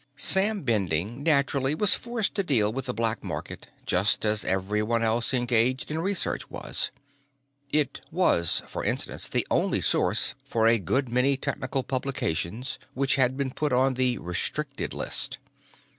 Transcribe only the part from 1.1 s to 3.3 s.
naturally was forced to deal with the black